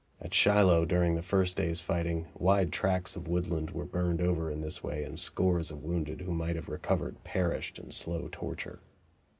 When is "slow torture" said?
7.91-8.79